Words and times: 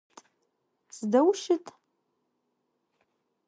Сыдэу 0.95 1.27
ущыт? 1.29 1.65